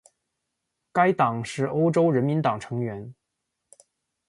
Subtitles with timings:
[0.91, 3.13] 该党是欧洲人民党成员。